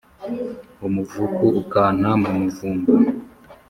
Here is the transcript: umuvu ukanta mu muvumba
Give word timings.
umuvu 0.87 1.23
ukanta 1.61 2.11
mu 2.21 2.29
muvumba 2.37 2.91